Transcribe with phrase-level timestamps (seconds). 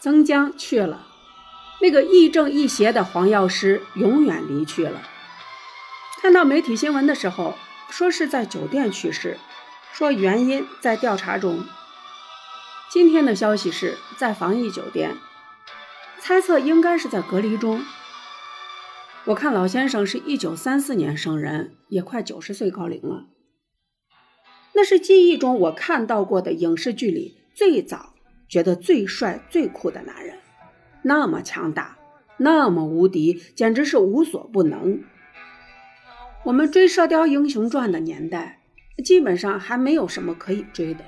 [0.00, 1.06] 曾江去了，
[1.80, 5.02] 那个亦正亦邪的黄药师永远离去了。
[6.20, 7.54] 看到媒体新闻的时候，
[7.90, 9.38] 说是在酒店去世，
[9.92, 11.64] 说原因在调查中。
[12.90, 15.16] 今天的消息是在防疫酒店，
[16.20, 17.84] 猜测应该是在隔离中。
[19.26, 23.26] 我看老先生是一九三四年生人，也快九十岁高龄了。
[24.74, 28.14] 那是记忆中我看到过的影视剧里最早
[28.48, 30.38] 觉得最帅最酷的男人，
[31.02, 31.98] 那么强大，
[32.38, 35.02] 那么无敌，简直是无所不能。
[36.44, 38.60] 我们追《射雕英雄传》的年代，
[39.04, 41.04] 基本上还没有什么可以追的。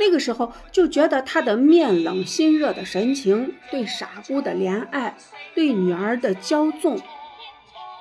[0.00, 5.16] 那个时候就觉得他的面冷心热的神情，对傻姑的怜爱，
[5.54, 7.00] 对女儿的骄纵，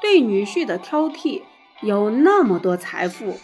[0.01, 1.41] 对女婿的挑剔，
[1.81, 3.39] 有那么多财富。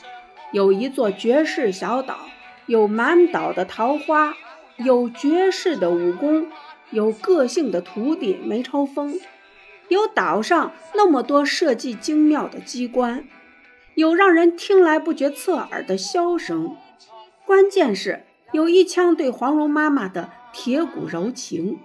[0.51, 2.27] 有一座绝世小岛，
[2.67, 4.35] 有满岛的桃花，
[4.77, 6.47] 有绝世的武功，
[6.91, 9.19] 有个性的徒弟梅超风，
[9.87, 13.25] 有岛上那么多设计精妙的机关，
[13.95, 16.75] 有让人听来不觉侧耳的箫声，
[17.45, 21.79] 关键是有一腔对黄蓉妈妈的铁骨柔情，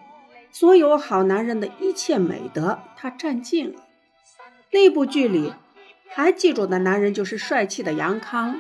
[0.51, 3.81] 所有好男人的一切美德，他占尽了。
[4.73, 5.53] 那部剧里。
[6.11, 8.59] 还记住的男人就是帅气的杨康，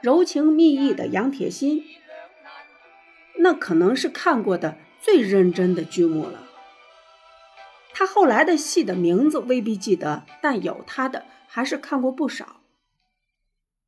[0.00, 1.84] 柔情蜜意的杨铁心。
[3.38, 6.44] 那可能是看过的最认真的剧目了。
[7.92, 12.60] 他后来的戏的名字未必记得，但有他的还是看过不少。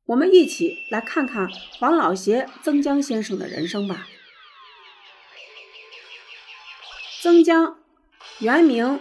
[0.07, 1.47] 我们一起来看看
[1.79, 4.07] 黄老邪曾江先生的人生吧。
[7.21, 7.77] 曾江，
[8.39, 8.99] 原名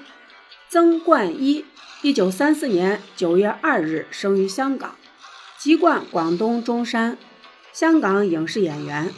[0.69, 1.65] 曾冠一。
[2.03, 4.97] 一九三四年九月二日生于香港，
[5.59, 7.19] 籍贯广东中山，
[7.75, 9.13] 香港影视演员。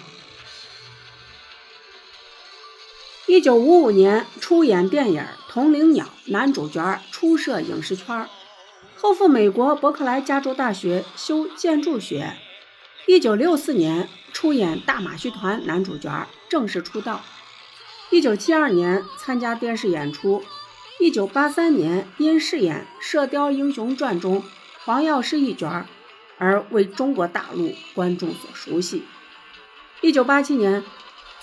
[3.32, 8.28] 一九五五年出演电影《铜铃鸟》，男主角，初涉影视圈，
[8.94, 12.34] 后赴美国伯克莱加州大学修建筑学。
[13.06, 17.22] 一九六四年出演《大马戏团》，男主角，正式出道。
[18.10, 20.42] 一九七二年参加电视演出。
[21.00, 24.44] 一九八三年，因饰演《射雕英雄传》中
[24.84, 25.86] 黄药师一角
[26.36, 29.04] 而为中国大陆观众所熟悉。
[30.02, 30.84] 一九八七年，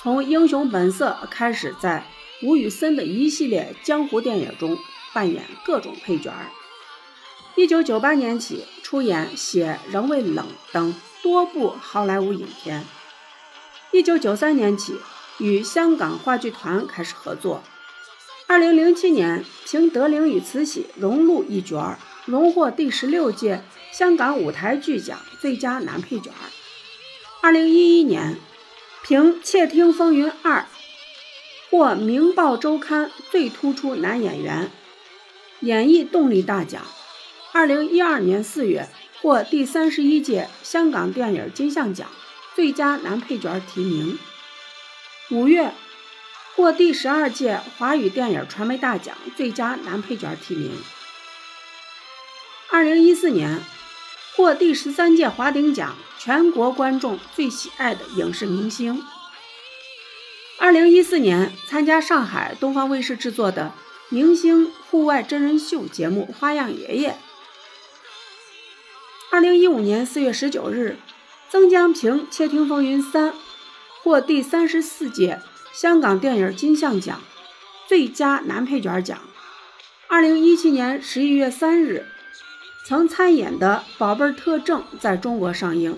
[0.02, 2.06] 从《英雄本色》开始，在
[2.42, 4.78] 吴宇森的一系列江湖电影中
[5.14, 6.32] 扮演各种配角。
[7.58, 12.86] 一九九八年起，出演《血仍未冷》等多部好莱坞影片。
[13.92, 14.96] 一九九三年起，
[15.38, 17.62] 与香港话剧团开始合作。
[18.48, 26.32] 二零零七年，凭《德龄与慈禧》荣禄一角，荣获第十六届香港舞台剧奖最佳男配角。
[27.42, 28.38] 二零一一年，
[29.04, 30.60] 凭《窃听风云二》
[31.70, 34.72] 获《明报周刊》最突出男演员
[35.62, 36.82] 演绎动力大奖。
[37.52, 38.88] 二零一二年四月，
[39.22, 42.10] 获第三十一届香港电影金像奖
[42.56, 44.18] 最佳男配角提名。
[45.32, 45.72] 五月。
[46.56, 50.74] 获第十二届华语电影传媒大奖最佳男配角提名。
[52.70, 53.62] 二零一四年，
[54.40, 59.04] 获第十三届华鼎奖全国观众最喜爱的影视明星。
[60.58, 63.74] 二零一四年，参加上海东方卫视制作的
[64.08, 67.10] 明星户外真人秀节目《花样爷爷》。
[69.30, 70.98] 二零一五年四月十九日，
[71.50, 73.32] 曾江凭《窃听风云三》
[74.02, 75.42] 获第三十四届。
[75.74, 77.22] 香港电影金像奖
[77.90, 79.20] 最佳男配角奖。
[80.08, 82.06] 二零一七年十一月三日，
[82.90, 85.96] 曾参演的《宝贝儿特证》在中国上映。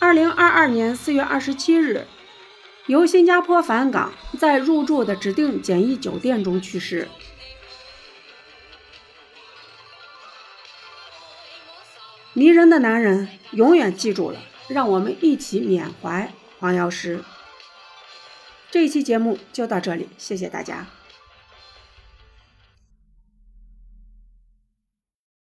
[0.00, 2.08] 二零二二年四月二十七日，
[2.86, 7.06] 由新加坡返港，在入住的指定简易酒店中去世。
[12.32, 14.40] 迷人的男人，永远记住了。
[14.66, 17.22] 让我们一起缅怀黄药师。
[18.72, 20.88] 这一期节目就到这里，谢谢大家。